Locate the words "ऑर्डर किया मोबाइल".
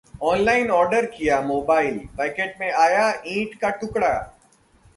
0.71-1.97